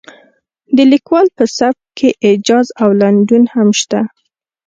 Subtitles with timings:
[0.75, 4.01] د لیکوال په سبک کې ایجاز او لنډون هم شته.